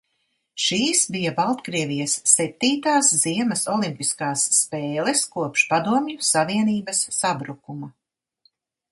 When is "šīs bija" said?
0.67-1.31